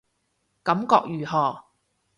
[0.63, 1.63] 感覺如何